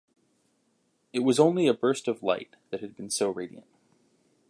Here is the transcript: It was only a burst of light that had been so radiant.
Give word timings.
It 1.13 1.19
was 1.19 1.37
only 1.39 1.67
a 1.67 1.75
burst 1.75 2.07
of 2.07 2.23
light 2.23 2.55
that 2.71 2.81
had 2.81 2.95
been 2.95 3.11
so 3.11 3.29
radiant. 3.29 3.67